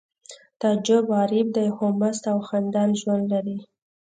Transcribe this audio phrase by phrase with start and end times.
[0.59, 3.57] تعجب غریب دی خو مست او خندان ژوند لري